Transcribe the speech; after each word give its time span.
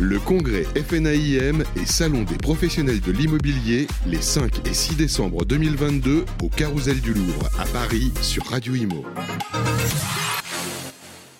Le 0.00 0.20
congrès 0.20 0.62
FNAIM 0.62 1.64
et 1.74 1.84
Salon 1.84 2.22
des 2.22 2.36
professionnels 2.36 3.00
de 3.00 3.10
l'immobilier 3.10 3.88
les 4.06 4.22
5 4.22 4.68
et 4.68 4.72
6 4.72 4.96
décembre 4.96 5.44
2022 5.44 6.24
au 6.40 6.48
Carousel 6.48 7.00
du 7.00 7.12
Louvre 7.12 7.48
à 7.58 7.64
Paris 7.64 8.12
sur 8.22 8.44
Radio 8.46 8.76
Imo. 8.76 9.04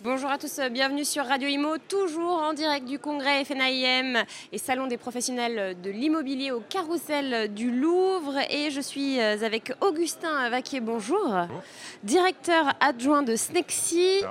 Bonjour 0.03 0.31
à 0.31 0.39
tous, 0.39 0.59
bienvenue 0.73 1.05
sur 1.05 1.25
Radio 1.25 1.49
Imo, 1.49 1.77
toujours 1.89 2.43
en 2.43 2.53
direct 2.53 2.87
du 2.87 2.99
congrès 2.99 3.45
FNAIM 3.45 4.25
et 4.51 4.59
Salon 4.59 4.89
des 4.89 4.97
professionnels 4.97 5.77
de 5.81 5.91
l'immobilier 5.91 6.51
au 6.51 6.61
Carousel 6.61 7.55
du 7.55 7.71
Louvre. 7.71 8.39
Et 8.51 8.73
je 8.73 8.81
suis 8.81 9.21
avec 9.21 9.73
Augustin 9.81 10.51
Vaquier, 10.51 10.81
bonjour, 10.81 11.33
directeur 12.03 12.73
adjoint 12.81 13.23
de 13.23 13.37
Snexi. 13.37 14.25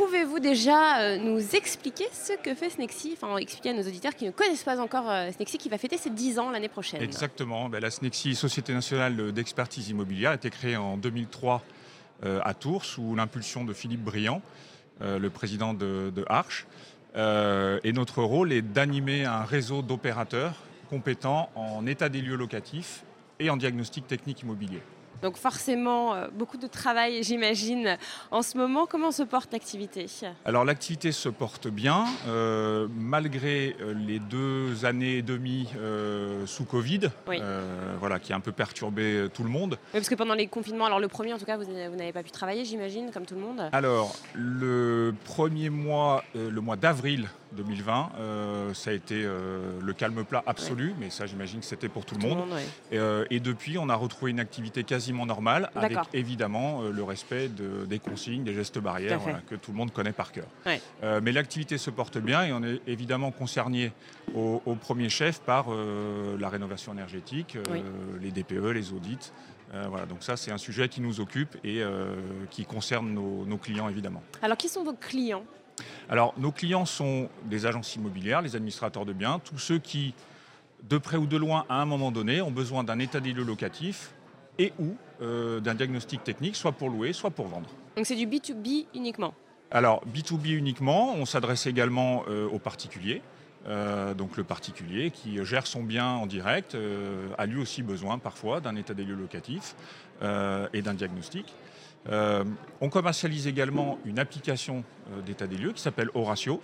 Pouvez-vous 0.00 0.40
déjà 0.40 1.00
euh, 1.00 1.18
nous 1.18 1.54
expliquer 1.54 2.06
ce 2.10 2.32
que 2.32 2.54
fait 2.54 2.70
Snexi, 2.70 3.10
enfin 3.12 3.36
expliquer 3.36 3.70
à 3.70 3.72
nos 3.74 3.82
auditeurs 3.82 4.14
qui 4.14 4.24
ne 4.24 4.30
connaissent 4.30 4.62
pas 4.62 4.80
encore 4.80 5.10
euh, 5.10 5.30
Snexi, 5.30 5.58
qui 5.58 5.68
va 5.68 5.76
fêter 5.76 5.98
ses 5.98 6.08
10 6.08 6.38
ans 6.38 6.50
l'année 6.50 6.70
prochaine? 6.70 7.02
Exactement, 7.02 7.68
Ben, 7.68 7.80
la 7.80 7.90
Snexi, 7.90 8.34
Société 8.34 8.72
nationale 8.72 9.30
d'expertise 9.32 9.90
immobilière, 9.90 10.30
a 10.30 10.36
été 10.36 10.48
créée 10.48 10.78
en 10.78 10.96
2003 10.96 11.62
euh, 12.24 12.40
à 12.42 12.54
Tours 12.54 12.86
sous 12.86 13.14
l'impulsion 13.14 13.66
de 13.66 13.74
Philippe 13.74 14.02
Briand, 14.02 14.40
le 15.02 15.28
président 15.28 15.74
de, 15.74 16.10
de 16.14 16.24
Arche. 16.28 16.66
Et 17.14 17.92
notre 17.92 18.22
rôle 18.22 18.52
est 18.52 18.62
d'animer 18.62 19.26
un 19.26 19.44
réseau 19.44 19.82
d'opérateurs 19.82 20.54
compétents 20.88 21.50
en 21.54 21.86
état 21.86 22.08
des 22.08 22.22
lieux 22.22 22.36
locatifs 22.36 23.04
et 23.38 23.50
en 23.50 23.56
diagnostic 23.58 24.06
technique 24.06 24.42
immobilier. 24.42 24.80
Donc 25.22 25.36
forcément, 25.36 26.14
euh, 26.14 26.28
beaucoup 26.32 26.56
de 26.56 26.66
travail, 26.66 27.22
j'imagine, 27.22 27.98
en 28.30 28.40
ce 28.42 28.56
moment. 28.56 28.86
Comment 28.86 29.10
se 29.10 29.22
porte 29.22 29.52
l'activité? 29.52 30.06
Alors 30.46 30.64
l'activité 30.64 31.12
se 31.12 31.28
porte 31.28 31.68
bien, 31.68 32.06
euh, 32.26 32.88
malgré 32.96 33.76
euh, 33.80 33.92
les 33.92 34.18
deux 34.18 34.84
années 34.86 35.18
et 35.18 35.22
demie 35.22 35.68
euh, 35.78 36.46
sous 36.46 36.64
Covid, 36.64 37.10
Oui. 37.28 37.38
euh, 37.42 37.94
voilà, 38.00 38.18
qui 38.18 38.32
a 38.32 38.36
un 38.36 38.40
peu 38.40 38.52
perturbé 38.52 39.26
tout 39.34 39.42
le 39.42 39.50
monde. 39.50 39.72
Oui, 39.92 40.00
parce 40.00 40.08
que 40.08 40.14
pendant 40.14 40.34
les 40.34 40.46
confinements, 40.46 40.86
alors 40.86 41.00
le 41.00 41.08
premier 41.08 41.34
en 41.34 41.38
tout 41.38 41.44
cas, 41.44 41.58
vous, 41.58 41.64
vous 41.64 41.96
n'avez 41.96 42.12
pas 42.12 42.22
pu 42.22 42.30
travailler, 42.30 42.64
j'imagine, 42.64 43.10
comme 43.10 43.26
tout 43.26 43.34
le 43.34 43.42
monde. 43.42 43.68
Alors, 43.72 44.14
le 44.34 45.14
premier 45.26 45.68
mois, 45.68 46.24
le 46.34 46.60
mois 46.60 46.76
d'avril 46.76 47.28
2020, 47.52 48.12
euh, 48.18 48.74
ça 48.74 48.90
a 48.90 48.92
été 48.92 49.22
euh, 49.24 49.78
le 49.82 49.92
calme 49.92 50.24
plat 50.24 50.42
absolu, 50.46 50.94
mais 50.98 51.10
ça 51.10 51.26
j'imagine 51.26 51.60
que 51.60 51.66
c'était 51.66 51.88
pour 51.88 52.04
tout 52.04 52.14
le 52.14 52.20
Tout 52.20 52.26
le 52.26 52.34
monde. 52.34 52.48
monde, 52.48 52.56
ouais. 52.56 52.64
Et, 52.92 52.98
euh, 52.98 53.24
et 53.30 53.40
depuis, 53.40 53.78
on 53.78 53.88
a 53.88 53.94
retrouvé 53.94 54.30
une 54.30 54.40
activité 54.40 54.84
quasiment 54.84 55.26
normale, 55.26 55.70
avec 55.74 55.98
évidemment 56.12 56.82
le 56.82 57.02
respect 57.02 57.48
de- 57.48 57.86
des 57.86 57.98
consignes, 57.98 58.44
des 58.44 58.54
gestes 58.54 58.78
barrières 58.78 59.18
voilà, 59.18 59.40
que 59.40 59.54
tout 59.54 59.72
le 59.72 59.76
monde 59.76 59.92
connaît 59.92 60.12
par 60.12 60.32
cœur. 60.32 60.46
Ouais. 60.66 60.80
Mais 61.22 61.32
l'activité 61.32 61.78
se 61.78 61.90
porte 61.90 62.18
bien 62.18 62.44
et 62.44 62.52
on 62.52 62.62
est 62.62 62.80
évidemment 62.86 63.30
concerné 63.30 63.92
au, 64.34 64.62
au 64.64 64.74
premier 64.74 65.08
chef 65.08 65.40
par 65.40 65.66
la 66.38 66.48
rénovation 66.48 66.92
énergétique, 66.92 67.56
Oui. 67.70 67.82
les 68.20 68.30
DPE, 68.30 68.70
les 68.72 68.92
audits. 68.92 69.32
Euh, 69.72 69.86
voilà, 69.88 70.04
donc 70.06 70.22
ça 70.24 70.36
c'est 70.36 70.50
un 70.50 70.58
sujet 70.58 70.88
qui 70.88 71.00
nous 71.00 71.20
occupe 71.20 71.56
et 71.62 71.80
euh, 71.80 72.16
qui 72.50 72.64
concerne 72.64 73.08
nos- 73.12 73.44
nos 73.46 73.56
clients 73.56 73.88
évidemment. 73.88 74.20
Alors, 74.42 74.56
qui 74.56 74.68
sont 74.68 74.82
vos 74.82 74.94
clients? 74.94 75.44
Alors, 76.08 76.34
nos 76.38 76.52
clients 76.52 76.84
sont 76.84 77.28
des 77.44 77.66
agences 77.66 77.96
immobilières, 77.96 78.42
les 78.42 78.56
administrateurs 78.56 79.04
de 79.04 79.12
biens, 79.12 79.40
tous 79.44 79.58
ceux 79.58 79.78
qui, 79.78 80.14
de 80.88 80.98
près 80.98 81.16
ou 81.16 81.26
de 81.26 81.36
loin, 81.36 81.64
à 81.68 81.80
un 81.80 81.86
moment 81.86 82.10
donné, 82.10 82.40
ont 82.42 82.50
besoin 82.50 82.84
d'un 82.84 82.98
état 82.98 83.20
des 83.20 83.32
lieux 83.32 83.44
locatif 83.44 84.12
et 84.58 84.72
ou 84.78 84.96
euh, 85.22 85.60
d'un 85.60 85.74
diagnostic 85.74 86.24
technique, 86.24 86.56
soit 86.56 86.72
pour 86.72 86.90
louer, 86.90 87.12
soit 87.12 87.30
pour 87.30 87.46
vendre. 87.46 87.68
Donc, 87.96 88.06
c'est 88.06 88.16
du 88.16 88.26
B2B 88.26 88.86
uniquement. 88.94 89.34
Alors, 89.70 90.02
B2B 90.06 90.54
uniquement, 90.56 91.14
on 91.14 91.24
s'adresse 91.24 91.66
également 91.66 92.24
euh, 92.28 92.48
aux 92.48 92.58
particuliers. 92.58 93.22
Euh, 93.66 94.14
donc 94.14 94.38
le 94.38 94.44
particulier 94.44 95.10
qui 95.10 95.44
gère 95.44 95.66
son 95.66 95.82
bien 95.82 96.06
en 96.06 96.26
direct 96.26 96.74
euh, 96.74 97.28
a 97.36 97.44
lui 97.44 97.60
aussi 97.60 97.82
besoin 97.82 98.18
parfois 98.18 98.60
d'un 98.60 98.74
état 98.74 98.94
des 98.94 99.04
lieux 99.04 99.14
locatif 99.14 99.74
euh, 100.22 100.66
et 100.72 100.80
d'un 100.80 100.94
diagnostic. 100.94 101.52
Euh, 102.08 102.44
on 102.80 102.88
commercialise 102.88 103.46
également 103.46 103.98
une 104.04 104.18
application 104.18 104.84
euh, 105.12 105.20
d'état 105.22 105.46
des 105.46 105.56
lieux 105.56 105.72
qui 105.72 105.82
s'appelle 105.82 106.08
Horatio. 106.14 106.62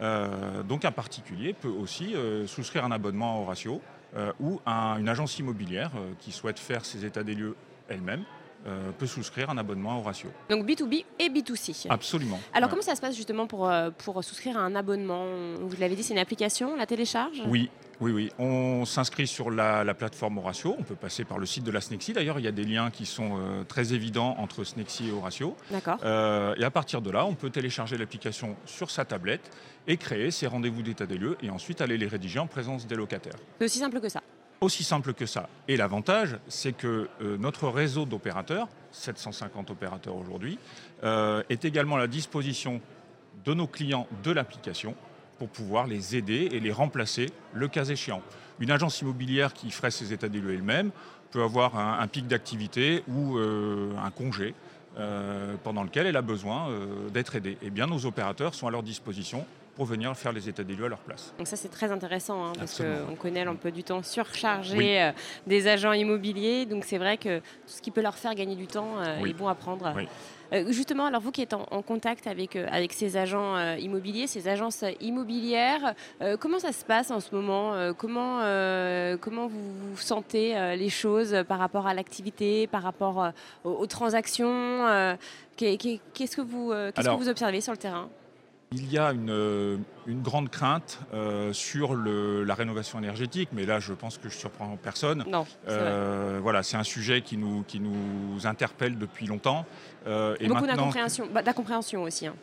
Euh, 0.00 0.62
donc 0.62 0.84
un 0.84 0.92
particulier 0.92 1.52
peut 1.52 1.68
aussi 1.68 2.14
souscrire 2.46 2.84
un 2.84 2.92
abonnement 2.92 3.36
à 3.36 3.40
Horatio 3.42 3.80
ou 4.40 4.60
un- 4.64 4.96
une 4.98 5.08
agence 5.08 5.38
immobilière 5.38 5.90
qui 6.20 6.32
souhaite 6.32 6.58
faire 6.58 6.84
ses 6.84 7.04
états 7.04 7.22
des 7.24 7.34
lieux 7.34 7.56
elle-même 7.88 8.22
peut 8.98 9.06
souscrire 9.06 9.50
un 9.50 9.58
abonnement 9.58 9.92
à 9.92 9.98
Horatio. 9.98 10.30
Donc, 10.50 10.66
B2B 10.66 11.04
et 11.18 11.28
B2C. 11.28 11.86
Absolument. 11.90 12.38
Alors, 12.52 12.66
Ouais. 12.68 12.70
comment 12.70 12.82
ça 12.82 12.94
se 12.96 13.00
passe 13.00 13.16
justement 13.16 13.46
pour, 13.46 13.70
pour 13.98 14.22
souscrire 14.24 14.56
à 14.58 14.60
un 14.60 14.74
abonnement? 14.74 15.24
Vous 15.60 15.76
l'avez 15.78 15.94
dit, 15.96 16.02
c'est 16.02 16.12
une 16.14 16.18
application, 16.18 16.72
on 16.72 16.76
la 16.76 16.86
télécharge? 16.86 17.42
Oui, 17.46 17.70
oui, 18.00 18.12
oui. 18.12 18.30
On 18.38 18.84
s'inscrit 18.84 19.26
sur 19.26 19.50
la, 19.50 19.82
la 19.82 19.94
plateforme 19.94 20.38
Horatio. 20.38 20.76
On 20.78 20.84
peut 20.84 20.94
passer 20.94 21.24
par 21.24 21.38
le 21.38 21.46
site 21.46 21.64
de 21.64 21.72
la 21.72 21.80
Snexi. 21.80 22.12
D'ailleurs, 22.12 22.38
il 22.38 22.44
y 22.44 22.48
a 22.48 22.52
des 22.52 22.64
liens 22.64 22.90
qui 22.90 23.06
sont 23.06 23.38
euh, 23.38 23.64
très 23.64 23.92
évidents 23.92 24.36
entre 24.38 24.62
Snexi 24.62 25.08
et 25.08 25.12
Horatio. 25.12 25.56
D'accord. 25.70 25.98
Euh, 26.04 26.54
et 26.56 26.64
à 26.64 26.70
partir 26.70 27.02
de 27.02 27.10
là, 27.10 27.24
on 27.26 27.34
peut 27.34 27.50
télécharger 27.50 27.98
l'application 27.98 28.56
sur 28.66 28.90
sa 28.90 29.04
tablette 29.04 29.50
et 29.88 29.96
créer 29.96 30.30
ses 30.30 30.46
rendez-vous 30.46 30.82
d'état 30.82 31.06
des 31.06 31.18
lieux 31.18 31.36
et 31.42 31.50
ensuite 31.50 31.80
aller 31.80 31.98
les 31.98 32.06
rédiger 32.06 32.38
en 32.38 32.46
présence 32.46 32.86
des 32.86 32.94
locataires. 32.94 33.36
C'est 33.58 33.64
aussi 33.64 33.78
simple 33.80 34.00
que 34.00 34.08
ça. 34.08 34.22
Aussi 34.60 34.84
simple 34.84 35.12
que 35.12 35.26
ça. 35.26 35.48
Et 35.66 35.76
l'avantage, 35.76 36.36
c'est 36.46 36.72
que 36.72 37.08
euh, 37.20 37.36
notre 37.36 37.68
réseau 37.68 38.04
d'opérateurs, 38.04 38.68
750 38.92 39.70
opérateurs 39.70 40.16
aujourd'hui, 40.16 40.58
est 41.02 41.64
également 41.64 41.96
à 41.96 41.98
la 41.98 42.06
disposition 42.06 42.80
de 43.44 43.54
nos 43.54 43.66
clients 43.66 44.06
de 44.22 44.32
l'application 44.32 44.94
pour 45.38 45.48
pouvoir 45.48 45.86
les 45.86 46.16
aider 46.16 46.48
et 46.52 46.60
les 46.60 46.72
remplacer 46.72 47.26
le 47.52 47.68
cas 47.68 47.84
échéant. 47.84 48.22
Une 48.60 48.70
agence 48.70 49.00
immobilière 49.00 49.52
qui 49.54 49.70
ferait 49.70 49.90
ses 49.90 50.12
états 50.12 50.28
des 50.28 50.40
lieux 50.40 50.54
elle-même 50.54 50.90
peut 51.30 51.42
avoir 51.42 51.78
un, 51.78 51.98
un 52.00 52.06
pic 52.08 52.26
d'activité 52.26 53.04
ou 53.08 53.38
euh, 53.38 53.90
un 54.02 54.10
congé 54.10 54.54
euh, 54.98 55.54
pendant 55.62 55.84
lequel 55.84 56.06
elle 56.06 56.16
a 56.16 56.22
besoin 56.22 56.68
euh, 56.70 57.08
d'être 57.10 57.36
aidée. 57.36 57.56
Eh 57.62 57.70
bien, 57.70 57.86
nos 57.86 58.04
opérateurs 58.06 58.54
sont 58.54 58.66
à 58.66 58.70
leur 58.70 58.82
disposition 58.82 59.44
pour 59.76 59.84
venir 59.86 60.16
faire 60.16 60.32
les 60.32 60.48
états 60.48 60.64
des 60.64 60.74
lieux 60.74 60.86
à 60.86 60.88
leur 60.88 60.98
place. 60.98 61.32
Donc 61.38 61.46
ça 61.46 61.54
c'est 61.54 61.68
très 61.68 61.92
intéressant 61.92 62.46
hein, 62.46 62.52
parce 62.58 62.82
qu'on 62.82 63.14
connaît 63.14 63.44
l'emploi 63.44 63.70
du 63.70 63.84
temps 63.84 64.02
surchargé 64.02 64.76
Oui. 64.76 64.98
euh, 64.98 65.12
des 65.46 65.68
agents 65.68 65.92
immobiliers. 65.92 66.66
Donc 66.66 66.82
c'est 66.84 66.98
vrai 66.98 67.16
que 67.16 67.38
tout 67.38 67.44
ce 67.66 67.80
qui 67.80 67.92
peut 67.92 68.02
leur 68.02 68.16
faire 68.16 68.34
gagner 68.34 68.56
du 68.56 68.66
temps 68.66 68.98
euh, 68.98 69.18
Oui. 69.22 69.30
est 69.30 69.34
bon 69.34 69.46
à 69.46 69.54
prendre. 69.54 69.92
Oui. 69.94 70.08
Euh, 70.52 70.64
justement, 70.72 71.06
alors 71.06 71.20
vous 71.20 71.30
qui 71.30 71.42
êtes 71.42 71.52
en, 71.54 71.66
en 71.70 71.82
contact 71.82 72.26
avec, 72.26 72.56
euh, 72.56 72.66
avec 72.70 72.92
ces 72.92 73.16
agents 73.16 73.56
euh, 73.56 73.76
immobiliers, 73.76 74.26
ces 74.26 74.48
agences 74.48 74.84
immobilières, 75.00 75.94
comment 76.40 76.58
ça 76.58 76.72
se 76.72 76.84
passe 76.84 77.10
en 77.10 77.20
ce 77.20 77.34
moment 77.34 77.72
comment, 77.96 78.38
comment 79.20 79.46
vous, 79.46 79.72
vous 79.92 79.96
sentez 79.98 80.54
les 80.76 80.88
choses 80.88 81.36
par 81.48 81.58
rapport 81.58 81.86
à 81.86 81.94
l'activité, 81.94 82.66
par 82.66 82.82
rapport 82.82 83.30
aux, 83.64 83.70
aux 83.70 83.86
transactions 83.86 84.86
qu'est- 85.56 85.76
qu'est- 85.76 86.00
Qu'est-ce 86.14 86.36
que, 86.36 86.42
vous, 86.42 86.70
qu'est-ce 86.94 87.06
que 87.18 87.22
vous 87.22 87.28
observez 87.28 87.60
sur 87.60 87.72
le 87.72 87.78
terrain? 87.78 88.08
Il 88.72 88.92
y 88.92 88.98
a 88.98 89.12
une, 89.12 89.30
euh, 89.30 89.78
une 90.06 90.20
grande 90.20 90.50
crainte 90.50 91.00
euh, 91.14 91.54
sur 91.54 91.94
le- 91.94 92.44
la 92.44 92.54
rénovation 92.54 92.98
énergétique, 92.98 93.48
mais 93.52 93.64
là 93.64 93.80
je 93.80 93.94
pense 93.94 94.18
que 94.18 94.28
je 94.28 94.36
surprends 94.36 94.76
personne. 94.76 95.24
Non. 95.26 95.46
Euh, 95.68 96.38
voilà, 96.42 96.62
c'est 96.62 96.76
un 96.76 96.82
sujet 96.84 97.22
qui 97.22 97.38
nous, 97.38 97.62
qui 97.66 97.80
nous 97.80 98.46
interpelle 98.46 98.98
depuis 98.98 99.26
longtemps. 99.26 99.64
Euh, 100.06 100.36
et 100.38 100.48
Beaucoup 100.48 100.66
d'incompréhension, 100.66 101.28
bah, 101.32 101.40
d'incompréhension 101.42 102.02
aussi. 102.02 102.26
hein. 102.26 102.34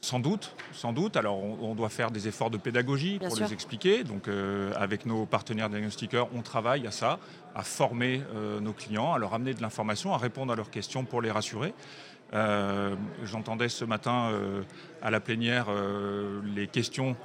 Sans 0.00 0.18
doute, 0.18 0.56
sans 0.72 0.92
doute. 0.92 1.16
Alors, 1.16 1.36
on, 1.38 1.58
on 1.70 1.74
doit 1.76 1.90
faire 1.90 2.10
des 2.10 2.26
efforts 2.26 2.50
de 2.50 2.56
pédagogie 2.56 3.18
Bien 3.20 3.28
pour 3.28 3.36
sûr. 3.36 3.46
les 3.46 3.52
expliquer. 3.52 4.02
Donc, 4.04 4.26
euh, 4.26 4.72
avec 4.74 5.06
nos 5.06 5.26
partenaires 5.26 5.68
diagnostiqueurs, 5.68 6.28
on 6.34 6.42
travaille 6.42 6.86
à 6.88 6.90
ça, 6.90 7.20
à 7.54 7.62
former 7.62 8.20
euh, 8.34 8.58
nos 8.58 8.72
clients, 8.72 9.12
à 9.12 9.18
leur 9.18 9.32
amener 9.34 9.54
de 9.54 9.62
l'information, 9.62 10.12
à 10.12 10.18
répondre 10.18 10.52
à 10.52 10.56
leurs 10.56 10.70
questions 10.70 11.04
pour 11.04 11.22
les 11.22 11.30
rassurer. 11.30 11.72
Euh, 12.34 12.94
J'entendais 13.24 13.68
ce 13.68 13.84
matin 13.84 14.30
euh, 14.32 14.62
à 15.02 15.10
la 15.10 15.20
plénière 15.20 15.66
euh, 15.68 16.40
les 16.54 16.66
questions 16.66 17.16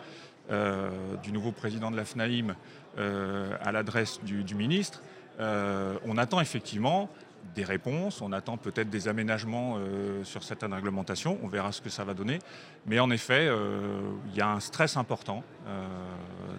du 1.24 1.34
nouveau 1.34 1.52
président 1.52 1.92
de 1.92 1.98
la 1.98 2.06
FNAIM 2.06 2.56
à 2.98 3.72
l'adresse 3.74 4.22
du, 4.24 4.46
du 4.46 4.56
ministre. 4.56 5.02
On 5.40 6.18
attend 6.18 6.40
effectivement 6.40 7.10
des 7.56 7.64
réponses, 7.64 8.22
on 8.22 8.32
attend 8.32 8.58
peut-être 8.58 8.90
des 8.90 9.08
aménagements 9.08 9.78
euh, 9.78 10.24
sur 10.24 10.44
certaines 10.44 10.74
réglementations, 10.74 11.38
on 11.44 11.48
verra 11.48 11.72
ce 11.72 11.82
que 11.82 11.90
ça 11.90 12.04
va 12.04 12.14
donner. 12.14 12.40
Mais 12.86 13.00
en 13.00 13.10
effet, 13.10 13.48
euh, 13.48 14.00
il 14.30 14.38
y 14.38 14.42
a 14.42 14.50
un 14.50 14.60
stress 14.60 14.96
important 14.98 15.44
euh, 15.68 15.86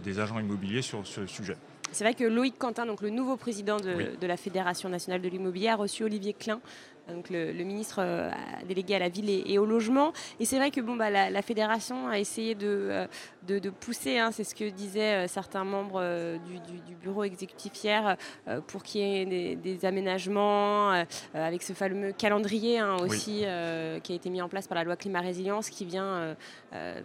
des 0.02 0.18
agents 0.18 0.38
immobiliers 0.38 0.82
sur 0.82 1.06
ce 1.06 1.26
sujet. 1.26 1.56
C'est 1.90 2.04
vrai 2.04 2.14
que 2.14 2.24
Loïc 2.24 2.58
Quentin, 2.58 2.84
donc 2.84 3.00
le 3.00 3.10
nouveau 3.10 3.36
président 3.36 3.78
de, 3.78 3.94
Oui. 3.94 4.06
de 4.20 4.26
la 4.26 4.36
Fédération 4.36 4.88
nationale 4.90 5.22
de 5.22 5.28
l'immobilier, 5.28 5.68
a 5.68 5.76
reçu 5.76 6.04
Olivier 6.04 6.34
Klein 6.34 6.60
donc 7.08 7.30
le, 7.30 7.52
ministre 7.52 8.02
délégué 8.66 8.94
à 8.94 8.98
la 8.98 9.08
ville 9.08 9.28
et, 9.30 9.58
au 9.58 9.66
logement. 9.66 10.12
Et 10.40 10.44
c'est 10.44 10.56
vrai 10.56 10.70
que 10.70 10.80
bon, 10.80 10.96
bah, 10.96 11.10
la, 11.10 11.42
fédération 11.42 12.08
a 12.08 12.18
essayé 12.18 12.54
de, 12.54 13.06
de, 13.46 13.70
pousser, 13.70 14.18
hein, 14.18 14.30
c'est 14.32 14.44
ce 14.44 14.54
que 14.54 14.68
disaient 14.68 15.28
certains 15.28 15.64
membres 15.64 16.02
du, 16.46 16.94
bureau 17.02 17.24
exécutif 17.24 17.72
hier, 17.82 18.16
pour 18.66 18.82
qu'il 18.82 19.00
y 19.00 19.22
ait 19.22 19.56
des, 19.56 19.84
aménagements 19.84 21.04
avec 21.34 21.62
ce 21.62 21.72
fameux 21.72 22.12
calendrier 22.12 22.78
hein, 22.78 22.96
aussi 23.00 23.44
qui 24.02 24.12
a 24.12 24.14
été 24.14 24.30
mis 24.30 24.42
en 24.42 24.48
place 24.48 24.66
par 24.66 24.76
la 24.76 24.84
loi 24.84 24.96
climat 24.96 25.20
résilience 25.20 25.70
qui 25.70 25.84
vient 25.84 26.36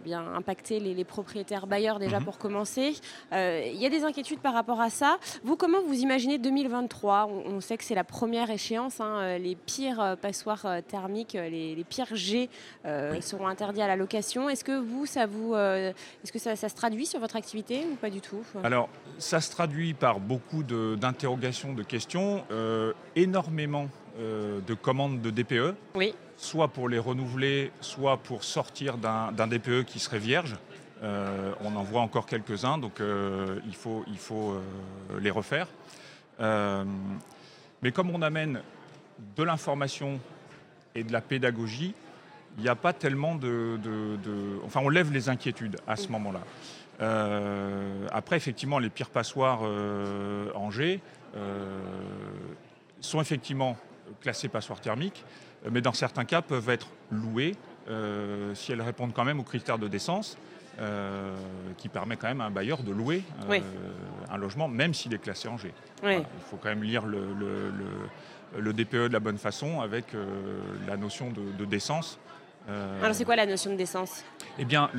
bien 0.04 0.24
impacter 0.34 0.80
les, 0.80 1.04
propriétaires 1.04 1.66
bailleurs 1.66 1.98
déjà 1.98 2.18
mhm. 2.18 2.24
pour 2.24 2.38
commencer. 2.38 2.94
Il 3.32 3.76
y 3.76 3.86
a 3.86 3.90
des 3.90 4.04
inquiétudes 4.04 4.40
par 4.40 4.54
rapport 4.54 4.80
à 4.80 4.90
ça. 4.90 5.18
Vous, 5.42 5.56
comment 5.56 5.82
vous 5.82 6.00
imaginez 6.00 6.38
2023 6.38 7.28
on, 7.46 7.60
sait 7.60 7.76
que 7.76 7.84
c'est 7.84 7.94
la 7.94 8.04
première 8.04 8.50
échéance. 8.50 9.00
Hein, 9.00 9.18
euh, 9.20 9.38
les 9.38 9.54
pires 9.54 9.93
euh, 10.00 10.16
passoires 10.16 10.64
euh, 10.66 10.80
thermiques, 10.80 11.34
les, 11.34 11.84
pires 11.88 12.14
G 12.14 12.48
seront 13.20 13.46
interdits 13.46 13.82
à 13.82 13.86
la 13.86 13.96
location. 13.96 14.48
Est-ce 14.48 14.64
que 14.64 14.78
vous, 14.78 15.06
ça 15.06 15.26
vous, 15.26 15.54
est-ce 15.54 16.32
que 16.32 16.38
ça, 16.38 16.56
se 16.56 16.74
traduit 16.74 17.06
sur 17.06 17.20
votre 17.20 17.36
activité 17.36 17.84
ou 17.90 17.96
pas 17.96 18.10
du 18.10 18.20
tout? 18.20 18.42
Alors, 18.62 18.88
ça 19.18 19.40
se 19.40 19.50
traduit 19.50 19.94
par 19.94 20.18
beaucoup 20.18 20.62
d'interrogations, 20.62 21.74
de, 21.74 21.82
questions, 21.82 22.44
énormément 23.14 23.88
de 24.18 24.74
commandes 24.74 25.20
de 25.20 25.30
DPE. 25.30 25.74
Oui. 25.94 26.14
Soit 26.36 26.68
pour 26.68 26.88
les 26.88 26.98
renouveler, 26.98 27.70
soit 27.80 28.16
pour 28.16 28.44
sortir 28.44 28.96
d'un 28.96 29.46
DPE 29.46 29.84
qui 29.84 29.98
serait 29.98 30.18
vierge. 30.18 30.56
on 31.02 31.76
en 31.76 31.82
voit 31.82 32.00
encore 32.00 32.26
quelques-uns, 32.26 32.78
donc 32.78 33.00
il 33.00 33.74
faut, 33.74 34.04
il 34.08 34.18
faut 34.18 34.56
les 35.20 35.30
refaire. 35.30 35.68
Mais 37.84 37.92
comme 37.92 38.10
on 38.10 38.22
amène 38.22 38.62
de 39.36 39.42
l'information 39.42 40.20
et 40.94 41.04
de 41.04 41.12
la 41.12 41.20
pédagogie, 41.20 41.94
il 42.56 42.62
n'y 42.62 42.68
a 42.68 42.76
pas 42.76 42.92
tellement 42.92 43.34
de, 43.34 43.78
Enfin, 44.64 44.80
on 44.82 44.88
lève 44.88 45.12
les 45.12 45.28
inquiétudes 45.28 45.76
à 45.86 45.96
ce 45.96 46.08
moment-là. 46.08 46.40
Euh, 47.00 48.06
après, 48.12 48.36
effectivement, 48.36 48.78
les 48.78 48.90
pires 48.90 49.10
passoires 49.10 49.60
euh, 49.64 50.70
G 50.70 51.00
euh, 51.36 51.80
sont 53.00 53.20
effectivement 53.20 53.76
classées 54.20 54.48
passoires 54.48 54.80
thermiques, 54.80 55.24
mais 55.70 55.80
dans 55.80 55.92
certains 55.92 56.24
cas 56.24 56.42
peuvent 56.42 56.68
être 56.68 56.88
louées 57.10 57.56
si 58.54 58.72
elles 58.72 58.82
répondent 58.82 59.12
quand 59.12 59.24
même 59.24 59.40
aux 59.40 59.44
critères 59.44 59.78
de 59.78 59.88
décence. 59.88 60.36
qui 61.76 61.88
permet 61.88 62.16
quand 62.16 62.28
même 62.28 62.40
à 62.40 62.46
un 62.46 62.50
bailleur 62.50 62.82
de 62.82 62.92
louer 62.92 63.22
un 64.34 64.36
logement, 64.36 64.68
même 64.68 64.94
s'il 64.94 65.14
est 65.14 65.18
classé 65.18 65.48
en 65.48 65.56
G. 65.56 65.72
il 66.02 66.24
faut 66.50 66.56
quand 66.56 66.68
même 66.68 66.82
lire 66.82 67.06
le, 67.06 67.20
le, 68.58 68.72
DPE 68.72 69.08
de 69.08 69.12
la 69.12 69.20
bonne 69.20 69.38
façon 69.38 69.80
avec 69.80 70.14
euh, 70.14 70.26
la 70.86 70.96
notion 70.96 71.30
de, 71.30 71.64
décence. 71.64 72.18
Euh, 72.68 73.02
Alors 73.02 73.14
c'est 73.14 73.24
quoi 73.24 73.36
la 73.36 73.46
notion 73.46 73.72
de 73.72 73.76
décence? 73.76 74.24
Eh 74.58 74.64
bien, 74.64 74.90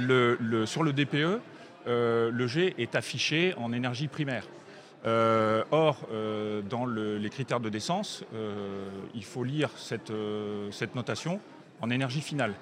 sur 0.66 0.84
le 0.84 0.94
DPE, 0.94 1.42
euh, 1.88 2.32
le 2.32 2.48
G 2.48 2.74
est 2.78 2.96
affiché 2.96 3.54
en 3.58 3.74
énergie 3.74 4.08
primaire. 4.08 4.46
or, 5.06 6.08
dans 6.70 6.86
les 6.86 7.30
critères 7.30 7.60
de 7.60 7.70
décence, 7.70 8.24
il 9.14 9.24
faut 9.24 9.44
lire 9.44 9.70
cette, 9.76 10.12
cette, 10.72 10.96
notation 10.96 11.40
en 11.81 11.89
énergie 11.89 12.22
finale. 12.22 12.54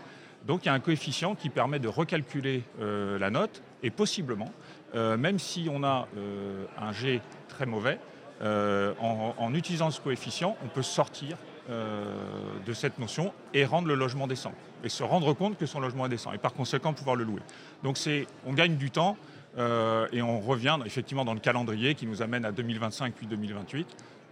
Donc 0.45 0.63
il 0.63 0.65
y 0.67 0.69
a 0.69 0.73
un 0.73 0.79
coefficient 0.79 1.35
qui 1.35 1.49
permet 1.49 1.79
de 1.79 1.87
recalculer 1.87 2.63
la 2.79 3.29
note 3.29 3.61
et 3.81 3.91
possiblement 3.91 4.51
euh, 4.95 5.17
même 5.17 5.39
si 5.39 5.67
on 5.71 5.83
a 5.83 6.07
euh, 6.17 6.65
un 6.77 6.91
G 6.91 7.21
très 7.47 7.65
mauvais, 7.65 7.99
euh, 8.41 8.93
en, 8.99 9.53
utilisant 9.53 9.89
ce 9.89 10.01
coefficient, 10.01 10.57
on 10.63 10.67
peut 10.67 10.81
sortir 10.81 11.37
de 11.69 12.73
cette 12.73 12.99
notion 12.99 13.31
et 13.53 13.63
rendre 13.63 13.87
le 13.87 13.95
logement 13.95 14.27
décent. 14.27 14.51
Et 14.83 14.89
se 14.89 15.01
rendre 15.01 15.31
compte 15.31 15.57
que 15.57 15.65
son 15.65 15.79
logement 15.79 16.07
est 16.07 16.09
décent 16.09 16.33
et 16.33 16.37
par 16.37 16.53
conséquent 16.53 16.91
pouvoir 16.91 17.15
le 17.15 17.23
louer. 17.23 17.39
Donc 17.83 17.97
on 18.45 18.51
gagne 18.51 18.75
du 18.75 18.91
temps 18.91 19.15
et 19.57 20.21
on 20.21 20.41
revient 20.41 20.77
effectivement 20.85 21.23
dans 21.23 21.33
le 21.33 21.39
calendrier 21.39 21.95
qui 21.95 22.05
nous 22.05 22.21
amène 22.21 22.43
à 22.43 22.51
2025 22.51 23.13
puis 23.13 23.27
2028. 23.27 23.87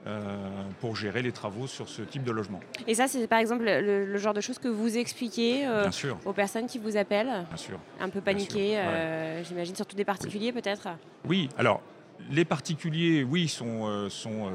Euh, 0.08 0.64
pour 0.80 0.96
gérer 0.96 1.22
les 1.22 1.32
travaux 1.32 1.68
sur 1.68 1.88
ce 1.88 2.02
type 2.02 2.24
de 2.24 2.32
logement. 2.32 2.60
Et 2.88 2.96
ça, 2.96 3.08
c'est 3.08 3.28
par 3.28 3.38
exemple 3.38 3.66
le, 3.66 4.18
genre 4.18 4.34
de 4.34 4.42
choses 4.42 4.58
que 4.58 4.68
vous 4.68 4.98
expliquez 4.98 5.68
euh, 5.68 5.88
aux 6.26 6.34
personnes 6.34 6.66
qui 6.66 6.80
vous 6.80 6.98
appellent 6.98 7.46
Bien 7.48 7.58
sûr. 7.58 7.80
Un 8.00 8.10
peu 8.10 8.20
paniquées, 8.20 8.80
euh, 8.80 9.44
j'imagine, 9.44 9.76
surtout 9.76 9.96
des 9.96 10.04
particuliers 10.04 10.52
peut-être 10.54 10.88
Oui, 11.28 11.50
alors 11.56 11.82
les 12.32 12.46
particuliers, 12.46 13.24
oui, 13.24 13.48
sont, 13.48 14.10
sont 14.10 14.52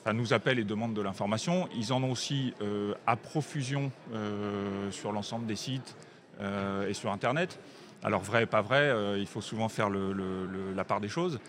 enfin, 0.00 0.14
nous 0.14 0.32
appellent 0.32 0.58
et 0.58 0.64
demandent 0.64 0.94
de 0.94 1.02
l'information. 1.02 1.68
Ils 1.76 1.92
en 1.92 2.02
ont 2.02 2.10
aussi 2.10 2.54
à 3.06 3.16
profusion 3.16 3.92
sur 4.90 5.12
l'ensemble 5.12 5.44
des 5.46 5.56
sites 5.56 5.96
et 6.40 6.94
sur 6.94 7.12
Internet. 7.12 7.58
Alors 8.02 8.22
vrai, 8.22 8.46
pas 8.46 8.62
vrai, 8.62 8.90
il 9.18 9.26
faut 9.26 9.40
souvent 9.42 9.68
faire 9.68 9.88
la 9.90 10.84
part 10.84 11.00
des 11.00 11.08
choses. 11.08 11.40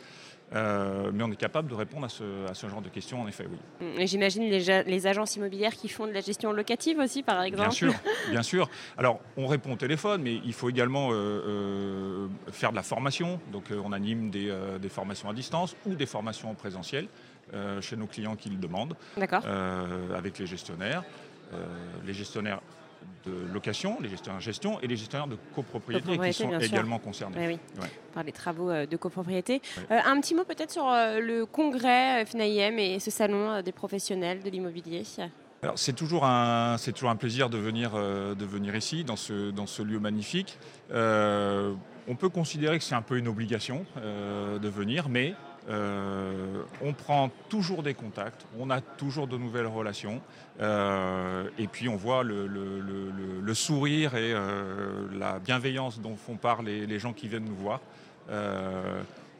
Euh, 0.54 1.10
mais 1.12 1.24
on 1.24 1.32
est 1.32 1.36
capable 1.36 1.70
de 1.70 1.74
répondre 1.74 2.06
à 2.06 2.10
ce, 2.10 2.68
genre 2.68 2.82
de 2.82 2.90
questions, 2.90 3.22
en 3.22 3.28
effet, 3.28 3.46
oui. 3.50 3.88
Et 3.98 4.08
j'imagine 4.08 4.44
les, 4.44 4.84
les, 4.84 5.08
agences 5.08 5.36
immobilières 5.36 5.74
qui 5.74 5.90
font 5.90 6.06
de 6.06 6.12
la 6.12 6.22
gestion 6.22 6.52
locative 6.54 7.00
aussi, 7.00 7.24
par 7.24 7.42
exemple 7.42 7.64
Bien 7.64 7.72
sûr, 7.72 7.94
bien 8.30 8.44
sûr. 8.44 8.70
Alors, 8.98 9.20
on 9.38 9.48
répond 9.48 9.74
au 9.74 9.76
téléphone, 9.76 10.22
mais 10.22 10.40
il 10.46 10.54
faut 10.54 10.70
également 10.70 11.10
euh, 11.12 11.16
euh, 11.16 12.28
faire 12.52 12.72
de 12.72 12.76
la 12.76 12.84
formation. 12.84 13.40
Donc, 13.52 13.66
on 13.72 13.92
anime 13.92 14.30
des, 14.30 14.56
des, 14.80 14.90
formations 14.90 15.30
à 15.30 15.34
distance 15.34 15.76
ou 15.86 15.96
des 15.96 16.06
formations 16.06 16.52
en 16.52 16.56
présentiel 16.56 17.08
chez 17.82 17.96
nos 17.96 18.08
clients 18.08 18.36
qui 18.36 18.50
le 18.50 18.58
demandent, 18.58 18.96
avec 20.16 20.40
les 20.40 20.46
gestionnaires. 20.46 21.04
les 22.06 22.14
gestionnaires 22.14 22.62
de 23.26 23.54
location, 23.54 23.98
les 24.02 24.10
gestionnaires 24.10 24.40
de 24.40 24.44
gestion 24.44 24.80
et 24.82 24.88
les 24.88 24.96
gestionnaires 24.96 25.28
de 25.28 25.38
copropriété, 25.54 26.18
qui 26.18 26.34
sont 26.34 26.58
également 26.60 27.00
concernés. 27.00 27.60
Oui, 27.80 27.88
Par 28.14 28.24
les 28.24 28.32
travaux 28.32 28.70
euh, 28.70 28.86
de 28.86 28.98
copropriété. 28.98 29.62
Euh, 29.92 30.00
un 30.06 30.20
petit 30.22 30.36
mot 30.36 30.44
peut-être 30.44 30.72
sur 30.72 30.88
euh, 30.88 31.20
le 31.20 31.46
congrès 31.46 32.26
FNAIM 32.26 32.78
et 32.78 33.00
ce 33.00 33.12
salon 33.12 33.62
des 33.62 33.72
professionnels 33.72 34.42
de 34.44 34.50
l'immobilier. 34.50 35.04
c'est 35.76 35.96
toujours 35.96 36.26
un, 36.26 36.78
c'est 36.78 36.92
toujours 36.92 37.10
un 37.10 37.16
plaisir 37.16 37.50
de 37.50 37.58
venir, 37.58 37.92
de 37.94 38.46
venir 38.46 38.76
ici, 38.76 39.04
dans 39.04 39.16
ce, 39.16 39.52
dans 39.52 39.68
ce 39.68 39.82
lieu 39.82 40.00
magnifique. 40.00 40.58
on 40.92 42.16
peut 42.18 42.30
considérer 42.30 42.78
que 42.78 42.84
c'est 42.84 42.96
un 42.96 43.02
peu 43.02 43.18
une 43.18 43.28
obligation 43.28 43.86
de 43.96 44.70
venir, 44.70 45.10
mais 45.10 45.34
euh, 45.68 46.64
on 46.82 46.94
prend 46.94 47.32
toujours 47.50 47.82
des 47.82 47.96
contacts, 47.96 48.46
on 48.60 48.70
a 48.70 48.82
toujours 48.82 49.28
de 49.28 49.38
nouvelles 49.38 49.66
relations, 49.66 50.22
euh, 50.62 51.50
et 51.58 51.68
puis 51.68 51.90
on 51.90 51.96
voit 51.96 52.24
le, 52.24 53.54
sourire 53.54 54.16
et 54.16 54.32
euh, 54.34 55.08
la 55.18 55.40
bienveillance 55.40 56.00
dont 56.00 56.16
font 56.16 56.36
part 56.36 56.62
les, 56.62 57.00
gens 57.00 57.14
qui 57.14 57.28
viennent 57.28 57.46
nous 57.46 57.56
voir 57.56 57.80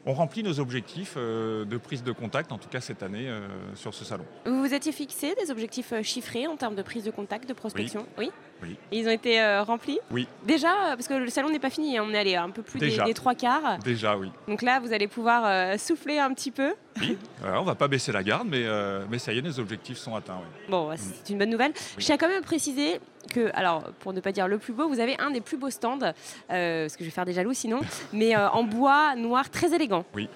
on 0.06 0.12
remplit 0.12 0.44
nos 0.44 0.60
objectifs 0.60 1.14
euh, 1.16 1.64
de 1.64 1.76
prise 1.76 2.04
de 2.04 2.12
contact, 2.12 2.52
en 2.52 2.58
tout 2.58 2.68
cas 2.68 2.80
cette 2.80 3.02
année, 3.02 3.28
euh, 3.28 3.48
sur 3.74 3.92
ce 3.92 4.04
salon. 4.04 4.24
Vous 4.46 4.60
vous 4.60 4.72
étiez 4.72 4.92
fixé 4.92 5.34
des 5.34 5.50
objectifs 5.50 5.92
euh, 5.92 6.02
chiffrés 6.02 6.46
en 6.46 6.56
termes 6.56 6.76
de 6.76 6.82
prise 6.82 7.04
de 7.04 7.10
contact, 7.10 7.48
de 7.48 7.52
prospection? 7.52 8.06
Oui. 8.16 8.30
oui. 8.62 8.76
ils 8.92 9.08
ont 9.08 9.10
été 9.10 9.42
remplis? 9.60 9.98
Oui. 10.12 10.28
Déjà, 10.46 10.68
parce 10.90 11.08
que 11.08 11.14
le 11.14 11.28
salon 11.28 11.50
n'est 11.50 11.58
pas 11.58 11.70
fini, 11.70 11.98
hein, 11.98 12.04
on 12.06 12.14
est 12.14 12.18
allé 12.18 12.36
un 12.36 12.50
peu 12.50 12.62
plus 12.62 12.78
des, 12.78 13.14
trois 13.14 13.34
quarts. 13.34 13.78
Déjà, 13.80 14.16
oui. 14.16 14.30
Donc 14.46 14.62
là, 14.62 14.78
vous 14.78 14.92
allez 14.92 15.08
pouvoir 15.08 15.78
souffler 15.78 16.18
un 16.18 16.32
petit 16.32 16.52
peu. 16.52 16.74
Oui, 17.00 17.18
on 17.44 17.64
va 17.64 17.74
pas 17.74 17.88
baisser 17.88 18.12
la 18.12 18.22
garde, 18.22 18.46
mais, 18.48 18.64
mais 19.10 19.18
ça 19.18 19.32
y 19.32 19.38
est, 19.38 19.42
nos 19.42 19.58
objectifs 19.58 19.98
sont 19.98 20.14
atteints. 20.14 20.40
Bon, 20.68 20.92
mm. 20.92 20.96
c'est 20.96 21.32
une 21.32 21.38
bonne 21.38 21.50
nouvelle. 21.50 21.72
Je 21.98 22.04
tiens 22.04 22.16
quand 22.16 22.28
même 22.28 22.38
à 22.38 22.46
préciser 22.46 23.00
que, 23.26 23.50
alors, 23.54 23.84
pour 24.00 24.12
ne 24.12 24.20
pas 24.20 24.32
dire 24.32 24.48
le 24.48 24.58
plus 24.58 24.72
beau, 24.72 24.88
vous 24.88 25.00
avez 25.00 25.18
un 25.20 25.30
des 25.30 25.40
plus 25.40 25.56
beaux 25.56 25.70
stands, 25.70 25.98
parce 25.98 26.96
que 26.96 27.00
je 27.00 27.04
vais 27.04 27.10
faire 27.10 27.24
des 27.24 27.32
jaloux 27.32 27.54
sinon, 27.54 27.80
mais 28.12 28.36
en 28.36 28.62
bois 28.64 29.14
noir 29.16 29.50
très 29.50 29.74
élégant. 29.74 30.04
Oui. 30.14 30.28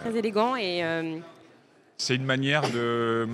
Très 0.00 0.16
élégant 0.16 0.56
et. 0.56 0.84
Euh, 0.84 1.18
C'est 1.96 2.16
une 2.16 2.24
manière 2.24 2.68
de, 2.70 3.28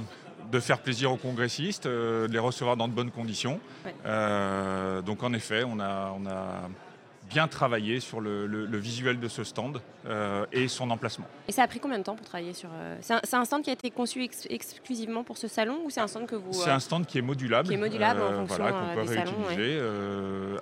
de, 0.51 0.61
faire 0.61 0.81
plaisir 0.81 1.13
aux 1.13 1.17
congressistes, 1.17 1.87
euh, 1.87 2.29
de 2.29 2.33
les 2.33 2.39
recevoir 2.39 2.77
dans 2.77 2.89
de 2.89 2.93
bonnes 2.93 3.11
conditions. 3.11 3.61
Euh, 4.05 5.01
donc 5.03 5.23
en 5.23 5.33
effet, 5.33 5.65
on 5.67 5.81
a, 5.81 6.15
on 6.19 6.27
a 6.27 6.69
bien 7.33 7.49
travaillé 7.49 8.01
sur 8.01 8.21
le, 8.21 8.77
visuel 8.77 9.21
de 9.21 9.29
ce 9.29 9.45
stand 9.45 9.81
et 10.53 10.69
son 10.69 10.91
emplacement. 10.91 11.27
Et 11.49 11.53
ça 11.53 11.63
a 11.63 11.67
pris 11.67 11.81
combien 11.81 11.99
de 11.99 12.03
temps 12.03 12.15
pour 12.15 12.27
travailler 12.27 12.53
sur 12.53 12.69
C'est 13.01 13.35
un, 13.35 13.45
stand 13.45 13.63
qui 13.63 13.71
a 13.71 13.73
été 13.73 13.91
conçu 13.91 14.29
exclusivement 14.51 15.25
pour 15.25 15.39
ce 15.39 15.49
salon 15.49 15.81
ou 15.85 15.91
c'est 15.91 16.01
un 16.01 16.07
stand 16.07 16.27
que 16.27 16.37
vous 16.37 16.53
C'est 16.53 16.71
un 16.71 16.81
stand 16.81 17.07
qui 17.07 17.19
est 17.19 17.23
modulable. 17.23 17.69
Qui 17.69 17.75
est 17.75 17.79
modulable 17.79 18.23
en 18.23 18.47
fonction 18.47 18.57
voilà, 18.57 18.73
qu'on 18.73 18.95
peut 18.95 19.09
réutiliser 19.09 19.81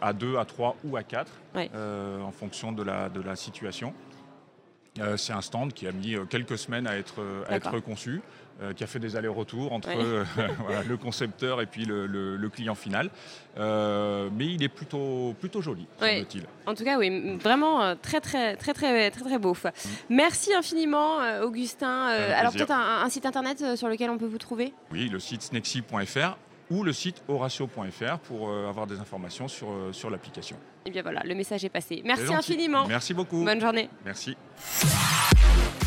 à 0.00 0.12
deux, 0.12 0.36
à 0.36 0.44
trois 0.44 0.76
ou 0.84 0.96
à 0.96 1.02
quatre 1.02 1.32
en 1.54 2.32
fonction 2.32 2.72
de 2.72 2.82
la, 2.82 3.08
de 3.08 3.20
la 3.20 3.36
situation. 3.36 3.94
Euh, 4.98 5.16
c'est 5.16 5.32
un 5.32 5.40
stand 5.40 5.72
qui 5.72 5.86
a 5.86 5.92
mis 5.92 6.14
euh, 6.14 6.24
quelques 6.24 6.58
semaines 6.58 6.86
à 6.86 6.96
être, 6.96 7.20
euh, 7.20 7.44
à 7.48 7.56
être 7.56 7.78
conçu, 7.78 8.20
euh, 8.62 8.72
qui 8.72 8.84
a 8.84 8.86
fait 8.86 8.98
des 8.98 9.16
allers-retours 9.16 9.72
entre 9.72 9.88
Ouais. 9.88 9.96
euh, 9.98 10.24
voilà, 10.66 10.82
le 10.82 10.96
concepteur 10.96 11.60
et 11.60 11.66
puis 11.66 11.84
le, 11.84 12.06
le- 12.06 12.36
le 12.36 12.48
client 12.48 12.74
final. 12.74 13.10
Euh, 13.58 14.28
mais 14.36 14.46
il 14.46 14.62
est 14.62 14.68
plutôt, 14.68 15.34
plutôt 15.40 15.60
joli, 15.62 15.86
Ouais. 16.00 16.16
semble-t-il. 16.18 16.44
En 16.66 16.74
tout 16.74 16.84
cas, 16.84 16.98
oui, 16.98 17.36
vraiment 17.38 17.96
très, 17.96 18.20
très, 18.20 18.56
très, 18.56 18.72
très, 18.74 19.10
très, 19.10 19.24
très 19.24 19.38
beau. 19.38 19.56
Merci 20.08 20.54
infiniment, 20.54 21.16
Augustin. 21.42 22.08
Mm. 22.08 22.32
Alors, 22.32 22.52
peut-être 22.52 22.70
un, 22.70 23.02
un 23.04 23.08
site 23.08 23.26
internet 23.26 23.76
sur 23.76 23.88
lequel 23.88 24.10
on 24.10 24.18
peut 24.18 24.26
vous 24.26 24.38
trouver? 24.38 24.72
Oui, 24.92 25.08
le 25.08 25.18
site 25.18 25.42
snexy.fr 25.42 26.36
ou 26.70 26.84
le 26.84 26.92
site 26.92 27.22
horatio.fr 27.26 28.18
pour 28.20 28.48
avoir 28.52 28.86
des 28.86 29.00
informations 29.00 29.48
sur, 29.48 29.68
sur 29.90 30.08
l'application. 30.10 30.56
Et 30.86 30.90
bien 30.90 31.02
voilà, 31.02 31.22
le 31.24 31.34
message 31.34 31.64
est 31.64 31.68
passé. 31.68 32.00
Merci 32.04 32.32
infiniment. 32.32 32.86
Merci 32.86 33.12
beaucoup. 33.12 33.44
Bonne 33.44 33.60
journée. 33.60 33.90
Merci. 34.04 34.36